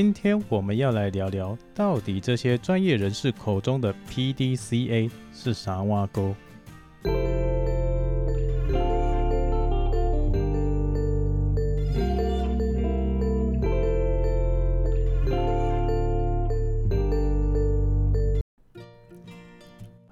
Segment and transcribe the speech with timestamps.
[0.00, 6.32] 今天我们要来聊聊，到底这些专业人士口中的 PDCA 是啥挖沟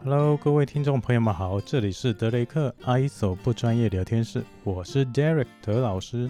[0.02, 6.28] ？Hello，各位听众朋友们好，这里是德雷克 ISO 不专业聊天室，我是 Derek 德老师。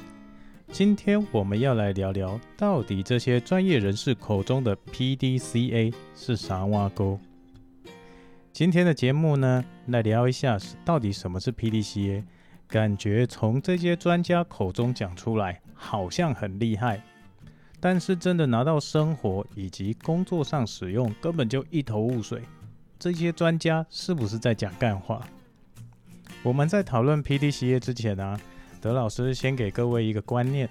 [0.72, 7.18] 今天我们要来聊聊，到底这些专业人士口中的 PDCA 是啥挖沟？
[8.52, 12.24] 今天的节目呢，来聊一下到底什么是 PDCA。
[12.68, 17.00] 感觉从这些专家口中讲出来，好像很厉害，
[17.78, 22.42] 但是真的拿到生活以及工作上使用，根本就一头雾水。
[22.98, 25.26] 这些专家是不是在讲干话？
[26.42, 28.38] 我们在讨论 PDCA 之前呢？
[28.80, 30.68] 德老师先给各位一个观念：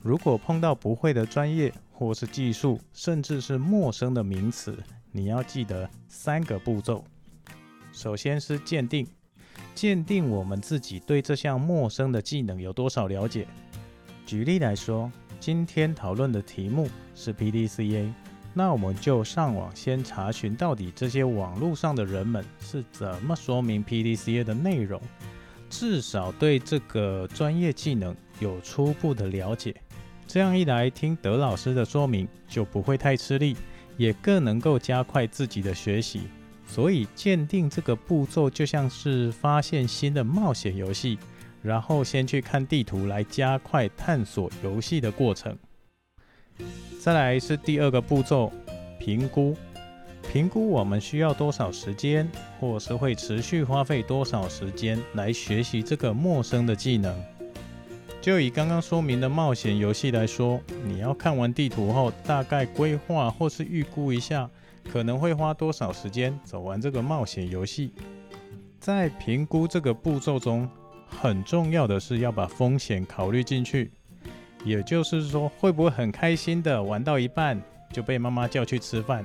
[0.00, 4.76] 如果碰到不会的专业或是技术，甚至是陌生的名词，
[5.12, 7.04] 你要记得三个步骤。
[7.92, 9.06] 首先是鉴定，
[9.74, 13.46] 鉴定我们自己对这项陌生的技能有多少了解。
[14.26, 18.12] 举例来说，今天讨论的题目是 PDCA，
[18.52, 25.00] 那我们就上网先查询到底这些网络上的人们是怎么说明 PDCA 的内容。
[25.76, 29.74] 至少对这个专业技能有初步的了解，
[30.24, 33.56] 这样一来，听德老师的说明就不会太吃力，
[33.96, 36.28] 也更能够加快自己的学习。
[36.64, 41.18] 所以，鉴定这个步骤就像是发现新的冒险游戏，
[41.60, 45.58] 然后先去看地图来加快探索游戏的过程。
[47.00, 48.52] 再来是第二个步骤，
[49.00, 49.56] 评估。
[50.32, 57.16] 评估我们需要多少时间，或是会持续花费多少时间来学习这个陌生的技能。
[58.20, 64.50] 就以刚刚说明的冒险游戏来说，你要看完地图后，大概规划或是预估一下，
[64.90, 67.92] 可能会花多少时间走完这个冒险游戏。
[68.80, 70.68] 在评估这个步骤中，
[71.06, 73.92] 很重要的是要把风险考虑进去，
[74.64, 77.60] 也就是说，会不会很开心的玩到一半
[77.92, 79.24] 就被妈妈叫去吃饭？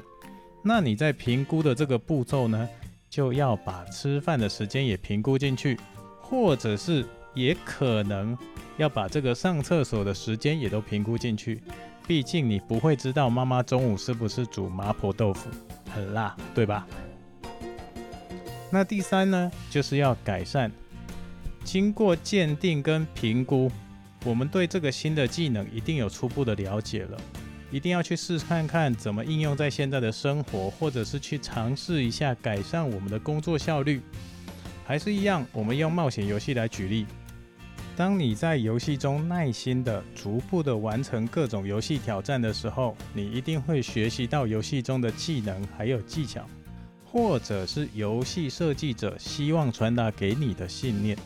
[0.62, 2.68] 那你在评估的这个步骤呢，
[3.10, 5.80] 就要把吃饭的时间也评估进去，
[6.22, 8.38] 或者是也可能
[8.78, 11.62] 要把这个上厕所的时间也都评估进去。
[12.06, 15.50] 毕竟你不会知道妈妈中午是不是煮麻婆豆腐，
[15.94, 16.86] 很辣，对吧？
[18.72, 20.72] 那第三呢，就是要改善。
[21.64, 23.72] 经过鉴定跟评估，
[24.26, 27.18] 我们对这个新的技能一定有初步的了解了。
[27.72, 34.02] 一定要去试看看怎么应用在现在的生活，或者是去尝试一下改善我们的工作效率。
[34.86, 37.06] 还是一样，我们用冒险游戏来举例。
[37.96, 46.48] 当你在游戏中耐心的、逐步的完成各种游戏挑战的时候，你一定会学习到游戏中的技能还有技巧，
[47.06, 51.18] 或者是游戏设计者希望传达给你的信念，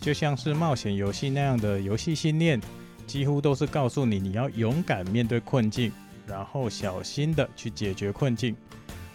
[0.00, 2.60] 就像是冒险游戏那样的游戏信念。
[3.06, 5.92] 几乎都是告诉你，你要勇敢面对困境，
[6.26, 8.56] 然后小心的去解决困境。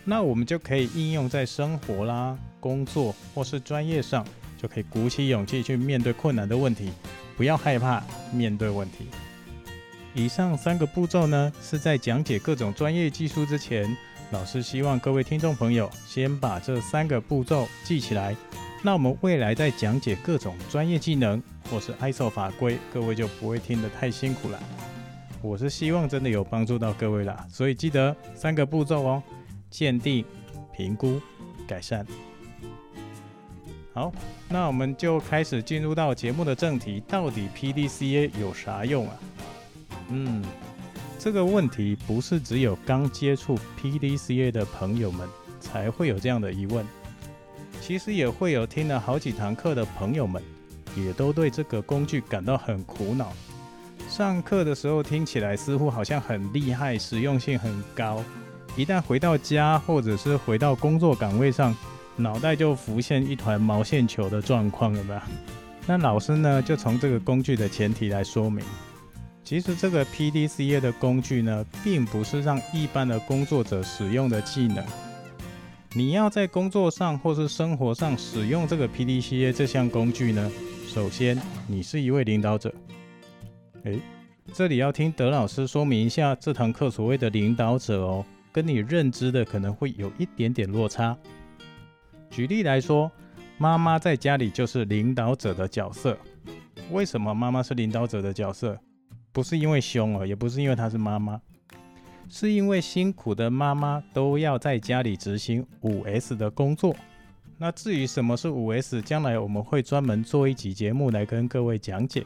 [0.06, 4.26] 那我们就可以应用在生活啦、工作或是专业上，
[4.58, 6.90] 就可以鼓起勇气去面对困难的问题，
[7.38, 8.02] 不要害怕
[8.32, 9.08] 面对问题。
[10.16, 13.96] 以上三个步骤呢，是在讲解各种专业技术之前，
[14.32, 18.36] 老师希望各位听众朋友先把这三个步骤记起来。
[18.82, 24.60] 那我们未来在讲解各种专业技能或是 ISO 法规，各位就不会听得太辛苦了。
[25.42, 29.24] 我是希望真的有帮助到各位啦，所以记得三个步骤哦：
[29.70, 30.24] 鉴定、
[30.74, 31.22] 评估、
[31.68, 32.06] 改善。
[33.94, 34.14] 好，
[34.48, 39.20] 那我们就开始进入到节目的正题，到底 PDCA 有啥用啊？
[40.08, 40.42] 嗯，
[41.18, 45.28] 这个问题不是只有刚接触 PDCA 的朋友们
[45.60, 46.86] 才会有这样的疑问。
[47.90, 50.40] 其实也会有听了好几堂课的朋友们，
[50.96, 53.34] 也都对这个工具感到很苦恼。
[54.08, 58.24] 上课的时候听起来似乎好像很厉害，实用性很高，
[58.76, 61.76] 一旦回到家或者是回到工作岗位上，
[62.16, 65.28] 脑袋就浮现一团毛线球的状况，了吧？
[65.88, 68.64] 那老师呢，就从这个工具的前提来说明，
[69.44, 74.86] 其实这个 PDCA 的工具呢，并不是让一般的工作者使用的技能。
[75.96, 80.52] 你要在工作上或是生活上使用这个 PDCA 这项工具呢？
[80.88, 81.36] 首先，
[81.68, 82.72] 你是一位领导者。
[83.86, 84.00] 诶，
[84.54, 91.18] 这里要听德老师说明一下，这堂课所谓的领导者哦，跟你认知的可能会有一点点落差。
[92.30, 93.12] 举例来说，
[93.58, 96.16] 妈妈在家里就是领导者的角色。
[96.92, 98.80] 为什么妈妈是领导者的角色？
[99.32, 101.42] 不是因为凶哦，也不是因为她是妈妈。
[102.30, 106.96] 是因为辛苦的妈妈都要在家里执行五 S 的工作。
[107.58, 112.24] 那至于什么是五 S，将来我们会专门做一集节目来跟各位讲解。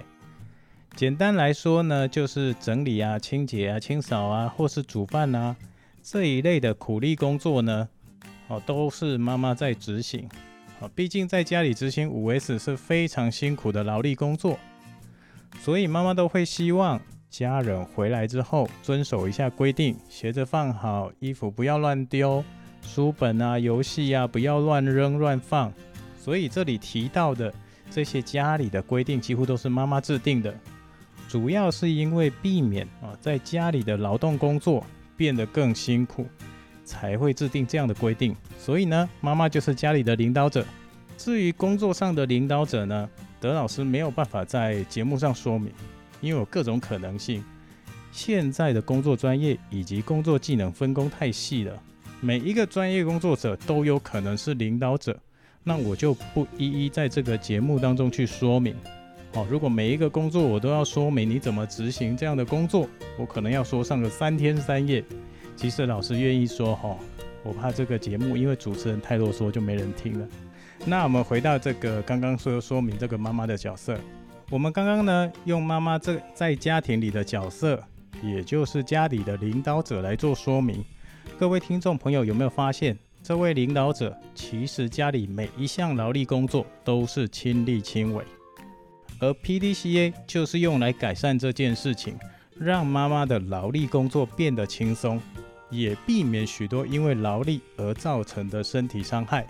[0.96, 5.56] 简单来说呢，就是整理啊、清洁啊、清扫啊，或是煮饭啊
[6.04, 7.90] 这一类的苦力工作呢，
[8.48, 10.30] 哦，都是妈妈在执行。
[10.80, 14.60] 哦，毕竟在家里执行五 S 是非常辛苦的劳力工作，
[15.62, 17.02] 所以妈妈都会希望
[17.34, 22.46] 家人回来之后遵守一下规定，鞋子放好，衣服不要乱丢。
[22.84, 25.74] 书本啊，游戏啊，不要乱扔乱放。
[26.16, 27.52] 所以这里提到的
[27.90, 30.54] 这些家里的规定，几乎都是妈妈制定的，
[31.28, 34.86] 主要是因为避免啊在家里的劳动工作
[35.18, 36.28] 变得更辛苦，
[36.86, 38.36] 才会制定这样的规定。
[38.60, 40.64] 所以呢，妈妈就是家里的领导者。
[41.18, 43.10] 至于工作上的领导者呢，
[43.40, 45.72] 德老师没有办法在节目上说明，
[46.24, 47.44] 因为有各种可能性。
[48.12, 51.80] 现在的工作专业以及工作技能分工太细了。
[52.22, 55.20] 每一个专业工作者都有可能是领导者，
[55.64, 58.74] 那我就不一一在这个节目当中去说明。
[59.34, 62.88] 哦，如果每一个工作我都要说明你怎么执行这样的工作，
[63.18, 65.04] 我可能要说上个三天三夜。
[65.56, 66.96] 其实老师愿意说哈，
[67.44, 70.28] 我怕这个节目因为主持人太啰嗦就没人听了。
[70.86, 73.98] 那我们回到这个刚刚说说明这个妈妈的角色，
[74.50, 77.82] 我们刚刚呢用妈妈这在家庭里的角色，
[78.22, 80.84] 也就是家里的领导者来做说明。
[81.40, 88.24] 各位听众朋友，有没有发现，这位领导者其实家里每一项劳力工作都是亲力亲为，
[89.20, 92.16] 而 PDCA 就是用来改善这件事情，
[92.56, 95.20] 让妈妈的劳力工作变得轻松，
[95.70, 99.48] 也避免许多因为劳力而造成的身体伤害。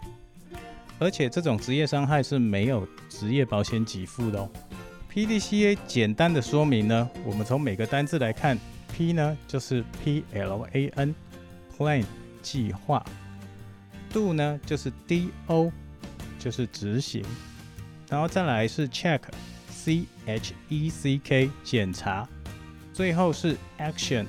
[0.99, 4.49] 而且这种职业伤害是没有职业保险给付的哦。
[5.13, 8.57] PDCA 简单的说明呢，我们从每个单字来看
[8.91, 11.13] ，P 呢就是 Plan。
[11.77, 12.03] Plan
[12.41, 13.05] 计划
[14.11, 15.71] ，Do 呢就是 D O
[16.39, 17.23] 就是执行，
[18.09, 19.19] 然后再来是 Check
[19.69, 22.27] C H E C K 检查，
[22.91, 24.25] 最后是 Action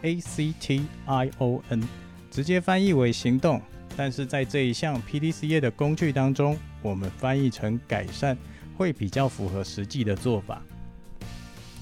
[0.00, 1.86] A C T I O N
[2.30, 3.60] 直接翻译为行动，
[3.98, 8.34] 但是在这一项 P D C A 的工具当中，我们翻译成改善。
[8.76, 10.62] 会比较符合实际的做法。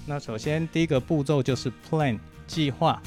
[0.06, 3.00] 那首先第一个步骤就是 Plan 计划。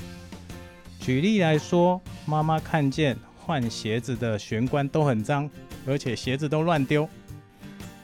[1.00, 5.50] 举例来说，妈妈看见换鞋子的玄关都很脏，
[5.86, 7.10] 而且鞋子都乱丢。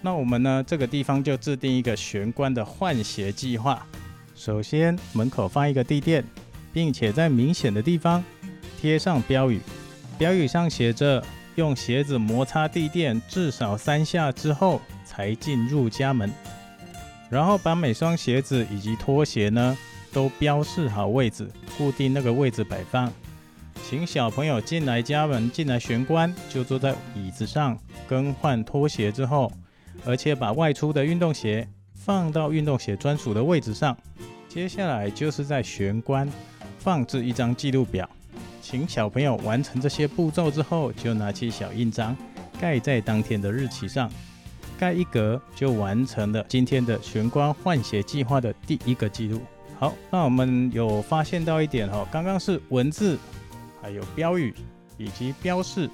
[0.02, 0.64] 那我们呢？
[0.66, 3.86] 这个地方就制定一个玄关的换鞋计划。
[4.36, 6.24] 首先，门口放一个地垫，
[6.72, 8.24] 并且在明显的地方
[8.80, 9.60] 贴上标语，
[10.18, 11.22] 标语上写着
[11.60, 16.32] “用鞋子摩擦地垫至少三下之后才进入家门”。
[17.30, 19.78] 然后把每双鞋子以及拖鞋呢？
[20.12, 21.48] 都标示好位置，
[21.78, 23.14] 固定那个位置摆放。
[23.88, 27.78] 请小朋友进来家门，进来玄关，就坐在椅子上
[28.08, 29.52] 更换拖鞋之后，
[30.04, 33.96] 而且把外出的运动鞋放到运动鞋专属的位置上。
[34.48, 36.28] 接下来就是在玄关
[36.80, 38.10] 放置一张记录表，
[38.70, 42.16] 请小朋友完成这些步骤之后，就拿起小印章
[42.62, 44.08] 盖在当天的日期上，
[44.78, 49.42] 盖一格就完成了今天的玄关换鞋计划的第一个记录。
[49.80, 53.18] 好，那我们有发现到一点哈，刚刚是文字，
[53.82, 54.54] 还有标语
[54.98, 55.90] 以及标示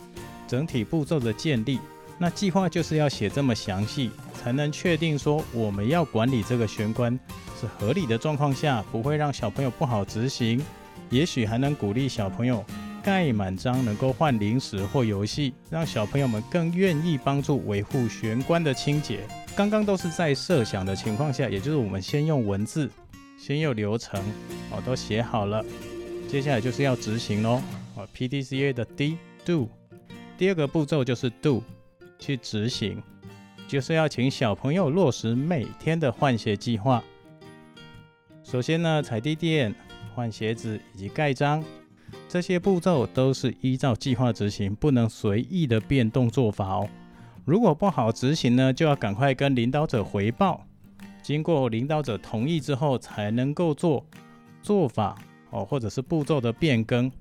[0.46, 1.80] 整体步骤的建立。
[2.18, 7.18] 那计划就是要写这么详细，才能确定说我们要管理这个玄关
[7.58, 10.62] 是合理的状况下，不会让小朋友不好执行。
[11.10, 12.64] 也许还能鼓励小朋友
[13.04, 19.20] 盖满章，能够换零食或游戏，让小朋友们更愿意帮助维护玄关的清洁。
[19.56, 22.90] 刚刚都是在设想的情况下，也就是我们先用文字。
[23.38, 24.20] 先有流程，
[24.72, 25.64] 哦，都写好了，
[26.28, 27.62] 接下来就是要执行喽，
[27.96, 29.70] 哦，PDCA 的 D Do，
[30.38, 31.62] 第二个步骤就是 Do，
[32.18, 33.04] 去执行，
[33.68, 37.04] 就是要请小朋友落实每天的换鞋计划。
[38.42, 39.76] 首先呢，踩地垫、
[40.16, 41.62] 换鞋子以及盖章，
[42.30, 46.90] 这些步骤都是依照计划执行，不能随意的变动做法哦。
[47.44, 50.66] 如果不好执行呢，就要赶快跟领导者回报。
[51.22, 54.06] 经过领导者同意之后，才能够做
[54.62, 55.18] 做法
[55.50, 57.12] 哦，或者是步骤的变更。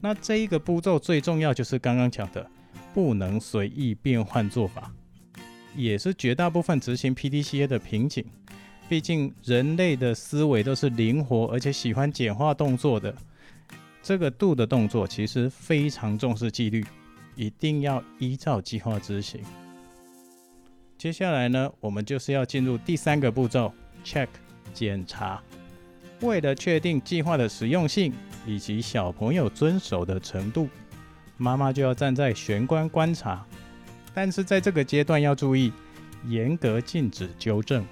[0.00, 2.48] 那这一个步骤最重要就是刚刚讲的，
[2.94, 4.92] 不能随意变换做法，
[5.74, 8.24] 也是绝大部分执行 PDCA 的瓶颈。
[8.88, 13.14] 毕竟人类的思维都是灵活而且喜欢简化动作的。
[14.02, 16.84] 这个度的动作其实非常重视纪律，
[17.36, 19.40] 一定要依照计划执行。
[20.96, 24.28] 接下来呢，我们就是要进入第三个步骤，check
[24.72, 25.42] 检查。
[26.20, 28.12] 为了确定计划的实用性
[28.46, 30.68] 以及小朋友遵守的程度，
[31.36, 33.46] 妈妈就要站在玄关观察。
[34.14, 35.72] 但是在这个阶段要注意，
[36.26, 37.84] 严格禁止纠正，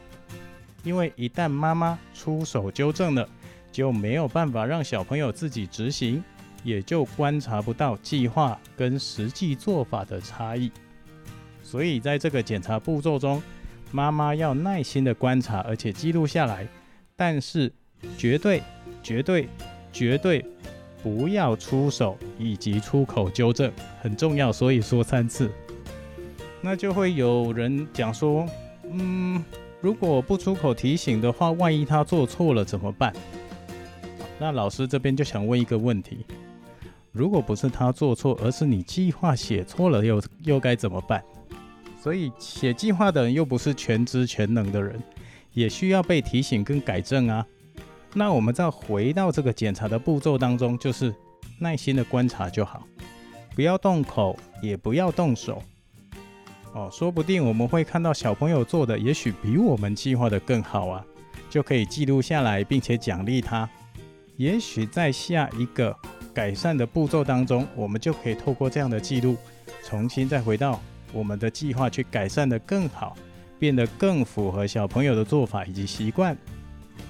[0.87, 3.29] 因为一旦妈妈出手纠正了，
[3.73, 6.23] 就没有办法让小朋友自己执行，
[6.63, 10.71] 也就观察不到计划跟实际做法的差异。
[11.61, 13.43] 所以在这个检查步骤中，
[13.91, 16.65] 妈妈要耐心的观察，而且记录下来，
[17.17, 17.73] 但是
[18.17, 18.63] 绝对、
[19.03, 19.49] 绝对、
[19.93, 20.45] 绝对
[21.03, 25.51] 不要出手以及出口纠正，很重要，所以说三次。
[26.61, 28.49] 那就会有人讲说，
[28.89, 29.45] 嗯，
[29.81, 33.13] 如果不出口提醒的话，万一他做错了怎么办？
[34.39, 36.25] 那老师这边就想问一个问题：
[37.13, 41.23] 如果不是他做错，而是你计划写错了，又又该怎么办？
[42.03, 45.01] 所以写计划的人又不是全知全能的人，
[45.53, 47.47] 也需要被提醒跟改正啊。
[48.15, 51.15] 那我们再回到这个检查的步骤当中，就是
[51.59, 52.87] 耐心的观察就好，
[53.55, 55.63] 不要动口，也不要动手。
[56.77, 61.03] 哦，说不定我们会看到小朋友做的，也许比我们计划的更好啊，
[61.49, 63.67] 就可以记录下来，并且奖励他。
[64.37, 65.97] 也许在下一个
[66.35, 69.39] 改善的步骤当中，我们就可以透过这样的记录，
[69.83, 70.79] 重新再回到
[71.15, 73.17] 我们的计划去改善的更好，
[73.59, 76.37] 变得更符合小朋友的做法以及习惯。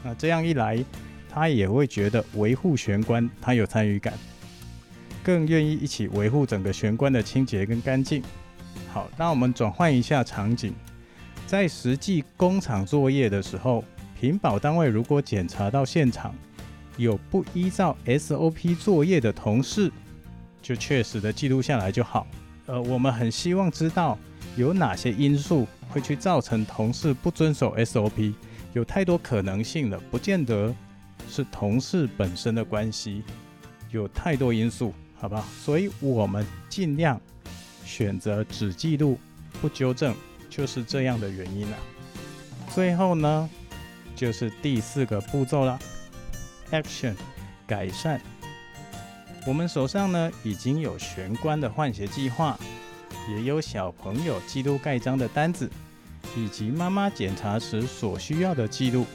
[0.05, 0.79] 那这样一来，
[1.29, 4.15] 他也会觉得维护玄关他有参与感，
[5.25, 8.23] 更愿意一起维护整个玄关的清洁跟干净。
[8.97, 10.73] 好，那我们转换一下场景，
[11.47, 13.85] 在实际工厂作业的时候，
[14.19, 16.35] 屏保单位如果检查到现场
[16.97, 19.93] 有不依照 SOP 作业的同事，
[20.63, 22.27] 就确实的记录下来就好。
[22.65, 24.19] 呃，我们很希望知道
[24.57, 28.33] 有哪些因素会去造成同事不遵守 SOP，
[28.73, 30.75] 有太多可能性了，不见得
[31.29, 33.23] 是同事本身的关系，
[33.91, 35.45] 有太多因素，好不好？
[35.63, 37.21] 所以我们尽量。
[37.87, 39.19] 选择只记录
[39.63, 40.15] 不纠正，
[40.51, 41.77] 就是这样的原因了。
[42.75, 43.49] 最后呢，
[44.17, 45.79] 就是第四个步骤了
[46.73, 47.15] ，Action，
[47.67, 48.21] 改善。
[49.47, 52.59] 我们手上呢已经有玄关的换鞋计划，
[53.31, 55.71] 也有小朋友记录盖章的单子，
[56.37, 59.07] 以及妈妈检查时所需要的记录。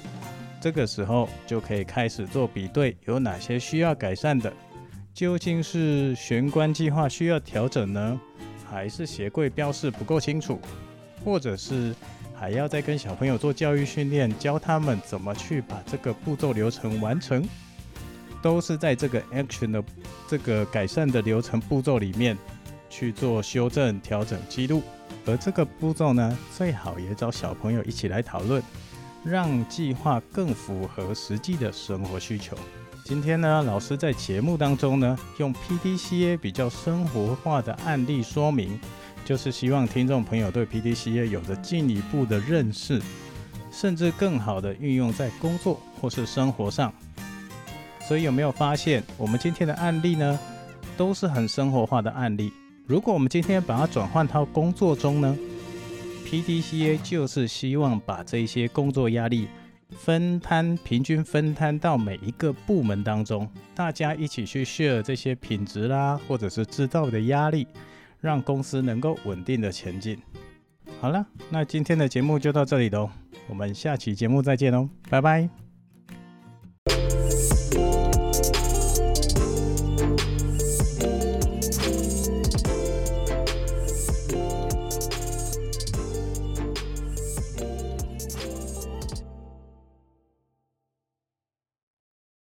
[0.62, 4.52] 这个时候就可以开始做比对，有哪些需要改善的？
[5.14, 8.20] 究竟是玄关计划需要调整呢？
[8.72, 10.58] 还是鞋柜标示不够清楚，
[11.26, 11.94] 或者是
[12.34, 17.46] 还要再跟小朋友做教育训练，教他们怎么去把这个步骤流程完成，
[18.42, 19.84] 都是在这个 action 的
[20.26, 22.38] 这个改善的流程步骤里面
[22.90, 24.82] 去做修正、调整、记录。
[25.26, 28.64] 而这个步骤呢，最好也找小朋友一起来讨论，
[29.26, 32.58] 让计划更符合实际的生活需求。
[33.04, 38.80] 今天呢，老师在节目当中呢，用 PDCA 比较生活化的案例说明，
[39.26, 43.02] 就是希望听众朋友对 PDCA 有着进一步的认识，
[43.72, 46.94] 甚至更好的运用在工作或是生活上。
[48.08, 50.40] 所以有没有发现，我们今天的案例呢，
[50.96, 52.54] 都是很生活化的案例？
[52.86, 55.38] 如果我们今天把它转换到工作中呢
[56.28, 59.48] ，PDCA 就是希望把这些工作压力。
[59.92, 67.68] 分摊，平均分摊到每一个部门当中，大家一起去 share 这些品质啦，或者是制造的压力，
[68.20, 70.18] 让公司能够稳定的前进。
[71.00, 73.10] 好了，那今天的节目就到这里喽，
[73.48, 75.71] 我们下期节目再见喽，拜拜。